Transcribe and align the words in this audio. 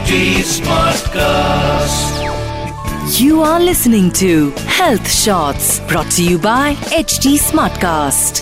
HD 0.00 0.18
Smartcast. 0.50 2.12
You 3.20 3.42
are 3.42 3.60
listening 3.60 4.10
to 4.20 4.50
Health 4.76 5.10
Shots 5.10 5.80
brought 5.90 6.10
to 6.16 6.22
you 6.24 6.38
by 6.46 6.74
HD 6.98 7.32
Smartcast. 7.46 8.40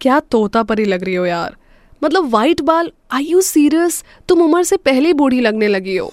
क्या 0.00 0.18
तोता 0.30 0.62
परी 0.72 0.84
लग 0.84 1.04
रही 1.04 1.14
हो 1.14 1.24
यार 1.26 1.56
मतलब 2.04 2.30
वाइट 2.34 2.60
बाल 2.70 2.90
आई 3.12 3.24
यू 3.30 3.40
सीरियस 3.48 4.02
तुम 4.28 4.42
उम्र 4.42 4.62
से 4.72 4.76
पहले 4.90 5.12
बूढ़ी 5.22 5.40
लगने 5.40 5.68
लगी 5.68 5.96
हो 5.96 6.12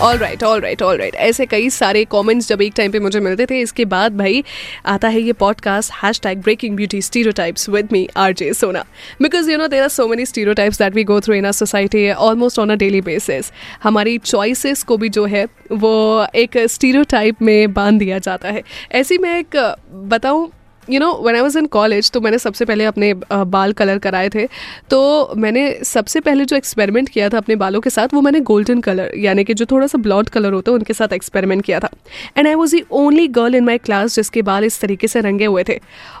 all 0.00 0.16
right 0.16 0.42
all 0.42 0.60
right 0.60 0.82
all 0.82 0.96
right 0.96 1.14
ऐसे 1.14 1.46
कई 1.46 1.70
सारे 1.70 2.04
कॉमेंट्स 2.04 2.48
जब 2.48 2.62
एक 2.62 2.72
टाइम 2.76 2.92
पे 2.92 2.98
मुझे 2.98 3.20
मिलते 3.20 3.46
थे, 3.46 3.60
इसके 3.60 3.84
बाद 3.84 4.16
भाई 4.16 4.44
आता 4.86 5.08
है 5.08 5.20
ये 5.20 5.32
podcast 5.32 5.92
hashtag 6.20 6.38
breaking 6.38 6.76
beauty 6.76 7.02
stereotypes 7.32 7.68
with 7.68 7.88
me 7.92 8.08
R 8.16 8.32
J 8.32 8.52
Sona 8.54 8.84
because 9.22 9.50
you 9.50 9.58
know 9.58 9.66
there 9.68 9.82
are 9.82 9.88
so 9.88 10.08
many 10.08 10.26
stereotypes 10.52 10.78
that 10.78 10.94
we 10.94 11.04
go 11.04 11.20
through 11.20 11.34
in 11.34 11.46
our 11.46 11.52
society 11.52 12.10
almost 12.10 12.58
on 12.58 12.70
a 12.70 12.74
daily 12.74 13.00
basis 13.00 13.52
हमारी 13.82 14.18
चॉइसेस 14.18 14.82
को 14.82 14.96
भी 14.96 15.08
जो 15.08 15.24
है, 15.26 15.46
वो 15.72 16.26
एक 16.34 16.58
stereo 16.58 17.04
में 17.42 17.72
बाँध 17.72 17.98
दिया 17.98 18.18
जाता 18.18 18.48
है। 18.48 18.62
ऐसी 18.92 19.18
मैं 19.18 19.38
एक, 19.38 19.76
बताऊँ 19.92 20.50
you 20.90 21.00
know 21.00 21.12
one 21.22 21.34
I 21.34 21.40
was 21.40 21.58
in 21.58 21.66
college 21.68 22.10
तो 22.10 22.20
मैंने 22.20 22.38
सबसे 22.38 22.64
पहले 22.64 22.84
अपने 22.84 23.12
बाल 23.24 23.72
कलर 23.72 23.98
कराए 23.98 24.28
थे। 24.28 24.46
तो 24.90 25.32
मैंने 25.36 25.62
सबसे 25.84 26.20
पहले 26.20 26.44
जो 26.44 26.56
एक्सपेरिमेंट 26.56 27.08
किया 27.08 27.28
था 27.28 27.38
अपने 27.38 27.56
बालों 27.56 27.80
के 27.80 27.90
साथ, 27.90 28.14
वो 28.14 28.20
मैंने 28.20 28.40
गोल्डन 28.42 28.80
कलर 28.80 29.12
यानी 29.18 29.44
कि 29.44 29.54
जो 29.54 29.66
थोड़ा 29.66 29.86
सा 29.86 29.98
ब्लॉड 29.98 30.28
कलर 30.28 30.52
होता 30.52 30.70
है, 30.70 30.76
उनके 30.76 30.94
साथ 30.94 31.12
एक्सपेरिमेंट 31.12 31.64
किया 31.64 31.80
था। 31.80 31.90
And 32.36 32.46
I 32.46 32.54
was 32.54 32.76
the 32.76 32.82
only 32.92 33.26
girl 33.30 33.54
in 33.54 33.64
my 33.64 33.78
class 33.80 34.14
जिसके 34.16 34.42
बाल 34.42 34.64
इस 34.64 34.80
तरीके 34.80 35.08
से 35.08 35.20
रंगे 35.20 35.44
हुए 35.46 35.64
थे। 35.68 35.78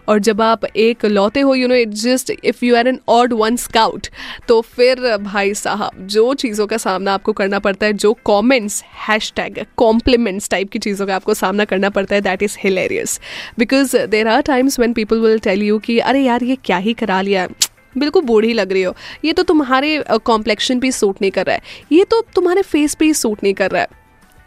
और 0.08 0.18
जब 0.20 0.42
आप 0.42 0.64
एक 0.66 1.04
लौते 1.06 1.40
हो 1.40 1.54
you 1.54 1.68
know 1.68 1.74
it 1.74 1.88
just 1.96 2.32
if 2.34 2.64
you 2.64 2.76
are 2.76 2.88
an 2.88 2.98
odd 3.08 3.32
one 3.34 3.56
scout 3.58 4.06
तो 4.48 4.60
फिर 4.60 5.16
भाई 5.18 5.54
साहब, 5.54 6.06
जो 6.06 6.32
चीज़ों 6.34 6.66
का 6.66 6.76
सामना 6.78 7.14
आपको 7.14 7.32
करना 7.32 7.58
पड़ता 7.58 7.86
है, 7.86 7.92
जो 7.94 8.12
comments 8.24 8.82
hash 9.08 9.32
tag 9.36 9.64
compliments 9.76 10.48
type 10.50 10.70
की 10.70 10.78
चीज़ों 10.78 11.06
का 11.06 11.14
आपको 11.16 11.34
सामना 11.34 11.64
करना 11.64 11.90
पड़ता 11.90 12.14
है 12.14 12.20
that 12.20 12.42
is 12.42 12.56
hilarious 12.60 13.18
because 13.58 13.96
there 13.98 14.28
are 14.28 14.42
times 14.60 14.78
when 14.80 14.92
people 14.92 15.20
will 15.20 15.38
tell 15.38 15.62
you 15.62 15.78
कि, 15.78 15.98
अरे 15.98 16.20
यार, 16.20 16.42
ये 16.44 16.56
क्या 16.64 16.76
ही 16.76 16.92
करा 16.92 17.20
लिया? 17.20 17.48
बिल्कुल 17.98 18.22
बूढ़ी 18.22 18.52
लग 18.52 18.72
रही 18.72 18.82
हो। 18.82 18.94
ये 19.24 19.32
तो 19.32 19.42
तुम्हारे 19.42 20.04
कॉम्प्लेक्शन 20.24 20.80
पे 20.80 20.90
सूट 20.92 21.16
नहीं 21.22 21.30
कर 21.30 21.46
रहा 21.46 21.54
है। 21.54 21.62
ये 21.92 22.04
तो 22.04 22.20
तुम्हारे 22.34 22.62
फेस 22.62 22.94
पे 22.94 23.04
ही 23.04 23.14
सूट 23.14 23.42
नहीं 23.42 23.54
कर 23.54 23.70
रहा 23.70 23.82
है। 23.82 23.88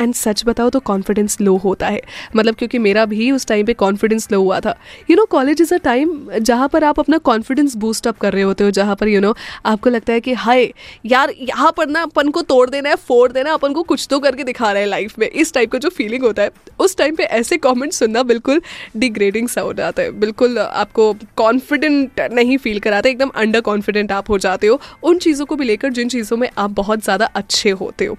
एंड 0.01 0.13
सच 0.13 0.43
बताओ 0.45 0.69
तो 0.69 0.79
कॉन्फिडेंस 0.81 1.39
लो 1.41 1.55
होता 1.57 1.87
है। 1.87 2.01
मतलब 2.35 2.55
क्योंकि 2.55 2.79
मेरा 2.79 3.05
भी 3.05 3.31
उस 3.31 3.45
टाइम 3.47 3.65
पे 3.65 3.73
कॉन्फिडेंस 3.75 4.27
लो 4.31 4.41
हुआ 4.41 4.59
था। 4.59 4.75
You 5.09 5.15
know 5.15 5.25
college 5.25 5.61
is 5.61 5.73
a 5.73 5.77
time 5.83 6.29
जहाँ 6.31 6.67
पर 6.67 6.83
आप 6.83 6.99
अपना 6.99 7.17
कॉन्फिडेंस 7.23 7.75
बूस्ट 7.77 8.07
अप 8.07 8.17
कर 8.17 8.33
रहे 8.33 8.43
होते 8.43 8.63
हो 8.63 8.71
जहाँ 8.71 8.95
पर 8.95 9.07
यू 9.07 9.13
you 9.13 9.21
नो 9.21 9.27
know, 9.27 9.41
आपको 9.65 9.89
लगता 9.89 10.13
है 10.13 10.21
कि 10.21 10.33
हाय 10.35 10.71
यार 11.05 11.33
यहाँ 11.39 11.71
पर 11.77 11.87
ना 11.87 12.01
अपन 12.03 12.29
को 12.29 12.41
तोड़ 12.43 12.69
देना 12.69 12.89
है 12.89 12.95
फोड़ 12.97 13.31
देना 13.31 13.49
है 13.49 13.55
अपन 13.55 13.73
को 13.73 13.83
कुछ 13.83 14.07
तो 14.09 14.19
करके 14.19 14.43
दिखा 14.43 14.71
रहे 14.71 14.81
हैं 14.81 14.89
लाइफ 14.89 15.17
में। 15.19 15.27
इस 15.27 15.53
टाइप 15.53 15.71
का 15.71 15.77
जो 15.77 15.89
फीलिंग 15.91 16.23
होता 16.23 16.41
है 16.41 16.51
उस 16.79 16.97
टाइम 16.97 17.15
पर 17.15 17.23
ऐसे 17.23 17.57
कॉमेंट 17.59 17.93
सुनना 17.93 18.23
बिल्कुल 18.25 18.61
डिग्रेडिंग 18.97 19.47
सा 19.47 19.61
हो 19.61 19.73
जाता 19.73 20.01
है। 20.01 20.11
बिल्कुल 20.19 20.57
आपको 20.59 21.11
कॉन्फिडेंट 21.37 22.21
नहीं 22.33 22.57
फील 22.57 22.79
कराते 22.79 23.09
एकदम 23.09 23.29
अंडर 23.35 23.61
कॉन्फिडेंट 23.61 24.11
आप 24.11 24.29
हो 24.29 24.37
जाते 24.39 24.67
हो। 24.67 24.79
उन 25.03 25.17
चीज़ों 25.19 25.45
को 25.45 25.55
भी 25.55 25.65
लेकर 25.65 25.91
जिन 25.91 26.09
चीज़ों 26.09 26.37
में 26.37 26.49
आप 26.57 26.71
बहुत 26.73 27.03
ज़्यादा 27.03 27.25
अच्छे 27.35 27.69
होते 27.71 28.05
हो। 28.05 28.17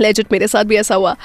लेजिट 0.00 0.32
मेरे 0.32 0.48
साथ 0.48 0.64
भी 0.64 0.76
ऐसा 0.76 0.94
हुआ। 0.94 1.16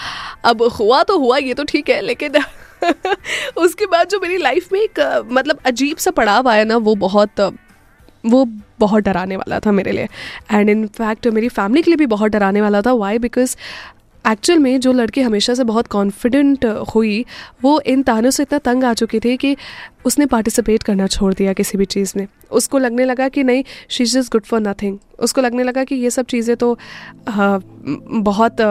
अब 0.45 0.63
हुआ 0.79 1.03
तो 1.03 1.17
हुआ, 1.17 1.37
ये 1.37 1.53
तो 1.53 1.63
ठीक 1.63 1.89
है, 1.89 2.01
लेकिन 2.01 2.37
उसके 3.57 3.85
बाद 3.85 4.07
जो 4.07 4.19
मेरी 4.19 4.37
लाइफ 4.37 4.71
में 4.73 4.79
एक 4.79 4.99
मतलब 5.31 5.59
अजीब 5.65 5.97
सा 5.97 6.11
पड़ाव 6.11 6.49
आया 6.49 6.63
ना, 6.63 6.77
वो 6.77 6.95
बहुत 6.95 7.39
वो 8.25 8.45
बहुत 8.79 9.03
डराने 9.03 9.35
वाला 9.35 9.59
था 9.59 9.71
मेरे 9.71 9.91
लिए। 9.91 10.07
एंड 10.51 10.69
इन 10.69 10.85
फैक्ट 10.87 11.27
मेरी 11.27 11.49
फैमिली 11.49 11.81
के 11.81 11.91
लिए 11.91 11.97
भी 11.97 12.05
बहुत 12.05 12.31
डराने 12.31 12.61
वाला 12.61 12.81
था। 12.81 12.93
वाई 12.93 13.17
बिकॉज़ 13.19 13.55
एक्चुअल 14.25 14.59
में 14.59 14.79
जो 14.79 14.91
लड़की 14.93 15.21
हमेशा 15.21 15.53
से 15.53 15.63
बहुत 15.63 15.87
कॉन्फिडेंट 15.87 16.65
हुई 16.95 17.25
वो 17.61 17.79
इन 17.81 18.03
तानों 18.03 18.29
से 18.29 18.43
इतना 18.43 18.59
तंग 18.59 18.83
आ 18.83 18.93
चुकी 18.93 19.19
थी 19.19 19.35
कि 19.37 19.55
उसने 20.05 20.25
पार्टिसिपेट 20.25 20.83
करना 20.83 21.07
छोड़ 21.07 21.33
दिया 21.33 21.53
किसी 21.53 21.77
भी 21.77 21.85
चीज़ 21.85 22.13
में। 22.17 22.27
उसको 22.51 22.77
लगने 22.77 23.05
लगा 23.05 23.27
कि 23.29 23.43
नहीं 23.43 23.63
she 23.89 24.03
is 24.03 24.29
good 24.31 24.45
for 24.45 24.61
nothing 24.61 24.97
उसको 25.19 25.41
लगने 25.41 25.63
लगा 25.63 25.83
कि 25.83 25.95
ये 25.95 26.09
सब 26.09 26.25
चीज़ें 26.25 26.55
तो 26.57 26.73
आ, 27.27 27.59
बहुत 28.09 28.61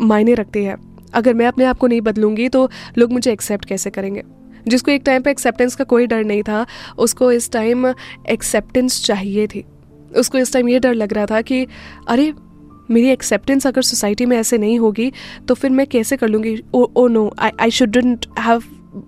मायने 0.00 0.34
रखती 0.34 0.64
है। 0.64 0.76
अगर 1.14 1.34
मैं 1.34 1.46
अपने 1.46 1.64
आप 1.64 1.78
को 1.78 1.86
नहीं 1.86 2.00
बदलूँगी 2.00 2.48
तो 2.48 2.68
लोग 2.98 3.12
मुझे 3.12 3.32
एक्सेप्ट 3.32 3.64
कैसे 3.64 3.90
करेंगे? 3.90 4.22
जिसको 4.68 4.90
एक 4.90 5.02
टाइम 5.06 5.22
पे 5.22 5.30
एक्सेप्टेंस 5.30 5.74
का 5.74 5.84
कोई 5.84 6.06
डर 6.06 6.24
नहीं 6.24 6.42
था 6.42 6.66
उसको 6.98 7.32
इस 7.32 7.50
टाइम 7.52 7.86
एक्सेप्टेंस 8.30 9.02
चाहिए 9.04 9.46
थी। 9.46 9.64
उसको 10.16 10.38
इस 10.38 10.52
टाइम 10.52 10.68
ये 10.68 10.78
डर 10.78 10.94
लग 10.94 11.12
रहा 11.12 11.26
था 11.26 11.40
कि 11.42 11.66
अरे 12.08 12.32
मेरी 12.92 13.08
एक्सेप्टेंस 13.08 13.66
अगर 13.66 13.82
सोसाइटी 13.82 14.26
में 14.26 14.36
ऐसे 14.36 14.58
नहीं 14.58 14.78
होगी 14.78 15.12
तो 15.48 15.54
फिर 15.54 15.70
मैं 15.70 15.86
कैसे 15.86 16.16
कर 16.16 16.28
लूँगी? 16.28 16.60
ओ 16.74 17.08
no 17.08 17.32
I 17.38 17.50
I 17.60 17.70
shouldn't 17.70 18.26
have 18.38 18.62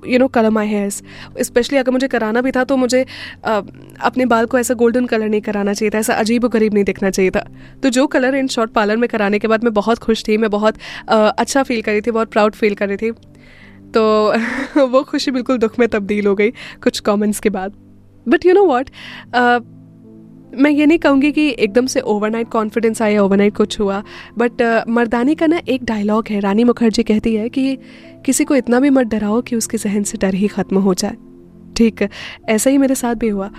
you 0.08 0.18
know 0.18 0.26
colour 0.28 0.50
my 0.50 0.68
hairs 0.68 1.02
specially 1.40 1.78
अगर 1.78 1.92
मुझे 1.92 2.08
कराना 2.08 2.40
भी 2.40 2.50
था 2.50 2.62
तो 2.64 2.76
मुझे 2.76 3.04
आ, 3.44 3.60
अपने 4.00 4.26
बाल 4.26 4.46
को 4.46 4.58
ऐसा 4.58 4.74
गोल्डन 4.74 5.06
कलर 5.06 5.28
नहीं 5.28 5.40
कराना 5.40 5.72
चाहिए 5.72 5.90
था 5.90 5.98
ऐसा 5.98 6.14
अजीब 6.14 6.46
गरीब 6.46 6.74
नहीं 6.74 6.84
दिखना 6.84 7.10
चाहिए 7.10 7.30
था। 7.30 7.44
तो 7.82 7.90
जो 7.90 8.06
कलर 8.06 8.34
इन 8.34 8.48
शॉर्ट 8.48 8.70
पार्लर 8.70 8.96
में 8.96 9.08
कराने 9.08 9.38
के 9.38 9.48
बाद 9.48 9.64
मैं 9.64 9.72
बहुत 9.74 9.98
खुश 9.98 10.24
थी 10.28 10.36
मैं 10.36 10.50
बहुत 10.50 10.78
आ, 11.08 11.16
अच्छा 11.16 11.62
फील 11.62 11.82
कर 11.82 11.92
रही 11.92 12.00
थी 12.00 12.10
बहुत 12.10 12.30
प्राउड 12.30 12.54
फील 12.54 12.74
कर 12.74 12.88
रही 12.88 12.96
थी। 12.96 13.10
तो 13.90 14.86
वो 14.86 15.02
खुशी 15.02 15.30
बिल्कुल 15.30 15.58
दुख 15.58 15.78
में 15.78 15.88
तब्दील 15.88 16.26
हो 16.26 16.34
गई 16.34 16.50
कुछ 16.82 17.00
कमेंट्स 17.00 17.40
के 17.40 17.50
बाद। 17.50 17.74
बट 18.26 18.46
यू 18.46 18.54
नो 18.54 18.64
वॉट 18.64 18.90
मैं 20.54 20.70
ये 20.70 20.86
नहीं 20.86 20.98
कहूँगी 20.98 21.30
कि 21.32 21.48
एकदम 21.58 21.86
से 21.86 22.00
ओवरनाइट 22.00 22.48
कॉन्फिडेंस 22.48 23.02
आया 23.02 23.22
ओवरनाइट 23.22 23.56
कुछ 23.56 23.78
हुआ 23.80 24.02
बट 24.38 24.62
uh, 24.62 24.88
मर्दानी 24.88 25.34
का 25.34 25.46
ना 25.46 25.60
एक 25.68 25.84
डायलॉग 25.84 26.28
है। 26.28 26.40
रानी 26.40 26.64
मुखर्जी 26.64 27.02
कहती 27.02 27.34
है 27.34 27.48
कि 27.48 27.76
किसी 28.24 28.44
को 28.44 28.56
इतना 28.56 28.80
भी 28.80 28.90
मत 28.90 29.06
डराओ 29.06 29.40
कि 29.40 29.56
उसके 29.56 29.78
जहन 29.78 30.02
से 30.02 30.18
डर 30.18 30.34
ही 30.34 30.48
ख़त्म 30.48 30.78
हो 30.78 30.94
जाए। 30.94 31.16
ठीक 31.76 32.08
ऐसा 32.48 32.70
ही 32.70 32.78
मेरे 32.78 32.94
साथ 32.94 33.14
भी 33.14 33.28
हुआ। 33.28 33.50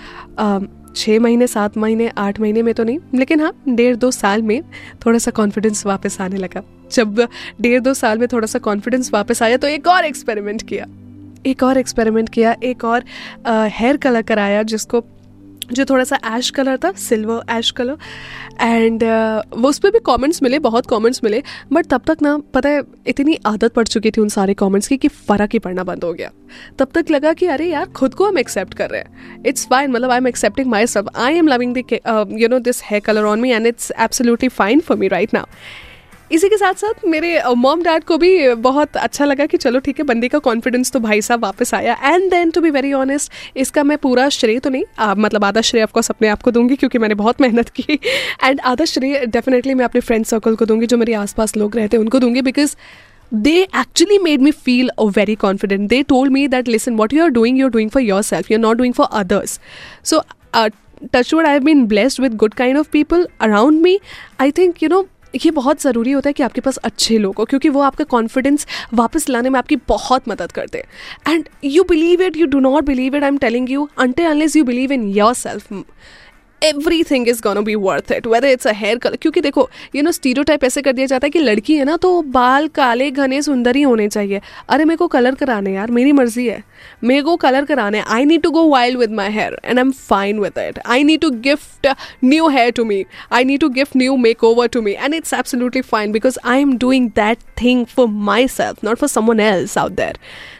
छः 0.95 1.19
महीने 1.19 1.47
सात 1.47 1.77
महीने 1.77 2.07
आठ 2.17 2.39
महीने 2.39 2.61
में 2.61 2.73
तो 2.73 2.83
नहीं 2.83 2.99
लेकिन 3.15 3.41
हाँ 3.41 3.51
डेढ़ 3.69 3.95
दो 3.95 4.11
साल 4.11 4.41
में 4.41 4.61
थोड़ा 5.05 5.19
सा 5.19 5.31
कॉन्फिडेंस 5.31 5.85
वापस 5.85 6.19
आने 6.21 6.37
लगा। 6.37 6.61
जब 6.91 7.27
डेढ़ 7.61 7.79
दो 7.79 7.93
साल 7.93 8.19
में 8.19 8.27
थोड़ा 8.27 8.47
सा 8.47 8.59
कॉन्फिडेंस 8.59 9.11
वापस 9.13 9.41
आया 9.43 9.57
तो 9.57 9.67
एक 9.67 9.87
और 9.87 10.05
एक्सपेरिमेंट 10.05 10.61
किया। 10.61 10.85
एक 11.45 11.63
और 11.63 11.77
एक्सपेरिमेंट 11.77 12.29
किया 12.29 12.55
एक 12.63 12.83
और 12.85 13.03
हेयर 13.47 13.97
कलर 13.97 14.21
कराया 14.21 14.63
जिसको 14.63 15.03
जो 15.67 15.85
थोड़ा 15.85 16.03
सा 16.03 16.19
ऐश 16.27 16.49
कलर 16.49 16.77
था, 16.77 16.91
सिल्वर 16.93 17.43
ऐश 17.49 17.69
कलर। 17.71 17.97
एंड 18.61 19.03
वो 19.03 19.69
उस 19.69 19.79
पर 19.79 19.91
भी 19.91 19.99
कमेंट्स 20.05 20.41
मिले, 20.43 20.59
बहुत 20.59 20.85
कमेंट्स 20.89 21.23
मिले 21.23 21.41
बट 21.73 21.85
तब 21.85 22.01
तक 22.07 22.21
ना, 22.21 22.37
पता 22.53 22.69
है, 22.69 22.81
इतनी 23.07 23.37
आदत 23.45 23.73
पड़ 23.73 23.87
चुकी 23.87 24.11
थी 24.11 24.21
उन 24.21 24.29
सारे 24.29 24.53
कमेंट्स 24.53 24.87
की 24.87 24.97
कि 24.97 25.07
फ़र्क 25.07 25.53
ही 25.53 25.59
पड़ना 25.59 25.83
बंद 25.83 26.03
हो 26.03 26.13
गया। 26.13 26.29
तब 26.79 26.91
तक 26.95 27.11
लगा 27.11 27.33
कि 27.33 27.45
अरे 27.47 27.69
यार, 27.69 27.85
खुद 27.91 28.13
को 28.13 28.27
हम 28.27 28.37
एक्सेप्ट 28.37 28.73
कर 28.73 28.89
रहे 28.89 29.01
हैं। 29.01 29.43
इट्स 29.45 29.65
फाइन 29.67 29.91
मतलब 29.91 30.11
I 30.11 30.17
am 30.17 30.27
accepting 30.27 30.67
myself 30.87 31.17
I 31.17 31.37
am 31.37 31.47
loving 31.47 31.75
the 31.75 32.29
you 32.39 32.47
know 32.47 32.59
this 32.59 32.83
hair 32.83 33.01
colour 33.05 33.23
on 33.23 33.39
me 33.39 33.51
and 33.51 33.67
it's 33.67 33.91
absolutely 33.99 34.49
fine 34.51 34.79
for 34.79 34.97
me 34.97 35.07
right 35.07 35.33
now 35.33 35.45
इसी 36.31 36.49
के 36.49 36.57
साथ 36.57 36.73
साथ 36.73 37.05
मेरे 37.05 37.41
मॉम 37.55 37.81
डैड 37.83 38.03
को 38.03 38.17
भी 38.17 38.53
बहुत 38.55 38.97
अच्छा 38.97 39.25
लगा 39.25 39.45
कि 39.45 39.57
चलो 39.57 39.79
ठीक 39.79 39.99
है 39.99 40.05
बंदी 40.05 40.27
का 40.27 40.39
कॉन्फिडेंस 40.39 40.91
तो 40.91 40.99
भाई 40.99 41.21
साहब 41.21 41.43
वापस 41.43 41.73
आया। 41.73 41.97
And 42.03 42.29
then 42.31 42.51
to 42.51 42.61
be 42.61 42.69
very 42.69 42.93
honest 42.93 43.31
इसका 43.57 43.83
मैं 43.83 43.97
पूरा 43.97 44.27
श्रेय 44.29 44.59
तो 44.59 44.69
नहीं 44.69 44.83
आ, 44.99 45.13
मतलब 45.15 45.45
आधा 45.45 45.61
श्रेय 45.61 45.83
ऑफकोर्स 45.83 46.09
अपने 46.11 46.27
आप 46.27 46.41
को 46.41 46.51
दूँगी 46.51 46.75
क्योंकि 46.75 46.97
मैंने 46.97 47.15
बहुत 47.15 47.41
मेहनत 47.41 47.69
की। 47.69 47.99
एंड 48.43 48.59
आधा 48.61 48.85
श्रेय 48.85 49.25
डेफिनेटली 49.27 49.73
मैं 49.73 49.85
अपने 49.85 50.01
फ्रेंड 50.01 50.25
सर्कल 50.25 50.55
को 50.55 50.65
दूँगी 50.65 50.85
जो 50.85 50.97
मेरे 50.97 51.13
आसपास 51.15 51.55
लोग 51.57 51.75
रहते 51.75 51.97
हैं 51.97 52.03
उनको 52.03 52.19
दूँगी 52.19 52.41
because 52.41 52.75
they 53.33 53.55
actually 53.55 54.17
made 54.19 54.41
me 54.41 54.51
feel 54.51 54.89
a 54.89 55.03
very 55.17 55.35
confident 55.35 55.89
they 55.89 56.01
told 56.09 56.31
me 56.31 56.47
that 56.47 56.67
listen 56.67 56.95
what 56.95 57.13
you 57.13 57.23
are 57.23 57.29
doing 57.31 57.59
you 57.59 57.65
are 57.65 57.71
doing 57.71 57.89
for 57.89 58.03
yourself 58.23 58.51
you 58.51 58.57
are 58.57 58.61
not 58.61 58.77
doing 58.77 58.93
for 58.93 59.07
others 59.13 59.59
so 60.03 60.21
touch wood 61.13 61.45
I 61.45 61.53
have 61.53 61.63
been 61.63 61.85
blessed 61.87 62.21
with 62.21 62.35
good 62.35 62.53
kind 62.53 62.77
of 62.77 62.87
people 62.91 63.27
around 63.41 63.81
me 63.81 63.99
I 64.41 64.51
think 64.51 64.83
you 64.83 64.89
know 64.89 65.01
ये 65.35 65.51
बहुत 65.51 65.81
ज़रूरी 65.81 66.11
होता 66.11 66.29
है 66.29 66.33
कि 66.33 66.43
आपके 66.43 66.61
पास 66.61 66.77
अच्छे 66.79 67.17
लोग 67.17 67.35
हो, 67.37 67.45
क्योंकि 67.45 67.69
वो 67.69 67.81
आपका 67.81 68.03
कॉन्फिडेंस 68.05 68.67
वापस 68.93 69.29
लाने 69.29 69.49
में 69.49 69.57
आपकी 69.59 69.75
बहुत 69.87 70.29
मदद 70.29 70.51
करते 70.51 70.77
हैं। 70.77 71.33
And 71.33 71.49
you 71.63 71.83
believe 71.89 72.21
it 72.21 72.37
you 72.37 72.45
do 72.47 72.59
not 72.59 72.85
believe 72.85 73.15
it 73.15 73.23
I 73.23 73.27
am 73.27 73.37
telling 73.37 73.71
you 73.71 73.87
until 73.97 74.23
unless 74.25 74.55
you 74.55 74.63
believe 74.63 74.91
in 74.91 75.07
yourself 75.35 75.73
everything 77.03 77.27
is 77.29 77.41
gonna 77.41 77.63
be 77.63 77.75
worth 77.75 78.11
it 78.11 78.27
whether 78.27 78.47
it's 78.47 78.67
a 78.67 78.71
hair 78.75 78.97
colour 78.97 79.15
क्योंकि 79.15 79.41
देखो 79.41 79.69
यू 79.95 80.03
नो 80.03 80.11
स्टीरो 80.11 80.43
टाइप 80.43 80.63
ऐसे 80.63 80.81
कर 80.81 80.93
दिया 80.93 81.07
जाता 81.07 81.25
है 81.25 81.29
कि 81.29 81.39
लड़की 81.39 81.75
है 81.77 81.85
ना 81.85 81.97
तो 81.97 82.21
बाल 82.21 82.67
काले, 82.67 83.09
घने, 83.11 83.41
सुंदर 83.41 83.75
ही 83.75 83.81
होने 83.81 84.07
चाहिए। 84.07 84.41
अरे, 84.69 84.85
मेरे 84.85 84.97
को 84.97 85.07
कलर 85.07 85.35
कराने 85.35 85.73
यार, 85.73 85.91
मेरी 85.91 86.11
मर्ज़ी 86.11 86.47
है। 86.47 86.63
मेरे 87.03 87.21
को 87.21 87.35
कलर 87.35 87.65
कराने 87.65 87.99
I 87.99 88.25
need 88.25 88.41
to 88.41 88.51
go 88.51 88.63
wild 88.69 88.99
with 88.99 89.11
my 89.11 89.31
hair 89.31 89.59
and 89.65 89.79
I 89.79 89.81
am 89.81 89.91
fine 89.91 90.39
with 90.39 90.57
it 90.57 90.79
I 90.85 91.03
need 91.03 91.21
to 91.21 91.29
gift 91.41 91.87
new 92.23 92.47
hair 92.49 92.71
to 92.71 92.85
me 92.85 93.03
I 93.31 93.43
need 93.43 93.59
to 93.59 93.69
gift 93.69 93.95
new 93.97 94.15
makeover 94.43 94.67
to 94.67 94.81
me 94.81 94.91
and 94.91 95.13
it's 95.13 95.33
absolutely 95.33 95.81
fine 95.81 96.11
because 96.11 96.39
I 96.45 96.61
am 96.61 96.77
doing 96.77 97.09
that 97.15 97.37
thing 97.61 97.85
for 97.85 98.07
myself 98.47 98.83
not 98.83 98.97
for 98.97 99.09
someone 99.09 99.39
else 99.39 99.77
out 99.77 99.91
there 99.91 100.17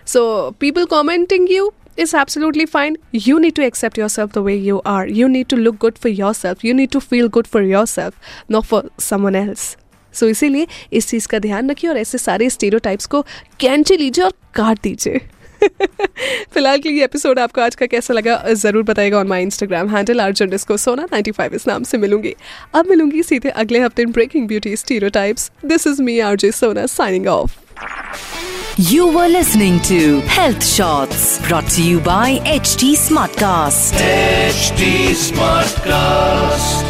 so 0.07 0.25
people 0.59 0.86
commenting 0.86 1.51
you 1.51 1.71
it's 1.97 2.13
absolutely 2.13 2.65
fine. 2.65 2.97
You 3.12 3.39
need 3.39 3.56
to 3.56 3.65
accept 3.65 3.97
yourself 3.97 4.33
the 4.33 4.42
way 4.42 4.56
you 4.57 4.81
are. 4.86 5.07
You 5.07 5.30
need 5.30 5.50
to 5.50 5.56
look 5.57 5.80
good 5.80 5.97
for 5.97 6.09
yourself. 6.09 6.63
You 6.63 6.74
need 6.74 6.92
to 6.92 7.01
feel 7.01 7.30
good 7.30 7.47
for 7.47 7.62
yourself, 7.63 8.19
not 8.50 8.65
for 8.65 8.83
someone 9.00 9.36
else. 9.38 9.75
So 10.13 10.27
इसीलिए 10.27 10.68
इस 10.94 11.07
चीज़ 11.09 11.27
का 11.27 11.39
ध्यान 11.39 11.69
रखिए 11.69 11.89
और 11.89 11.97
ऐसे 11.97 12.18
सारे 12.18 12.50
stereotypes 12.50 13.06
को 13.06 13.21
कैंची 13.59 13.97
लीजिए 13.97 14.24
और 14.25 14.33
काट 14.56 14.80
दीजिए 14.83 15.19
फ़िलहाल 16.53 16.80
के 16.80 16.89
लिए 16.89 17.03
एपिसोड 17.03 17.39
आपको 17.39 17.62
आज 17.62 17.75
का 17.75 17.86
कैसा 17.86 18.13
लगा 18.13 18.38
ज़रूर 18.53 18.83
बताएगा 18.83 19.19
on 19.19 19.27
my 19.27 19.44
Instagram 19.44 19.89
handle 19.89 20.19
Arjun 20.19 20.50
disco 20.50 20.77
Sona 20.77 21.06
95 21.13 21.53
इस 21.53 21.68
नाम 21.68 21.83
से 21.83 21.97
मिलूँगी 21.97 22.33
अब 22.75 22.89
मिलूँगी 22.89 23.24
सीधे 23.24 23.50
अगले 23.63 23.80
हफ़्ते 23.80 24.06
breaking 24.06 24.47
beauty 24.47 24.75
stereotypes 24.77 25.51
this 25.65 25.88
is 25.88 26.01
me 26.03 26.19
R 26.19 26.36
J 26.36 26.51
Sona 26.53 26.86
signing 26.95 27.27
off 27.27 27.65
You 28.77 29.07
were 29.07 29.27
listening 29.27 29.80
to 29.81 30.19
Health 30.22 30.66
Shots 30.66 31.45
brought 31.48 31.68
to 31.72 31.83
you 31.83 32.00
by 32.00 32.39
HT 32.39 32.94
Smartcast. 32.94 33.94
HT 33.94 35.12
Smartcast. 35.12 36.85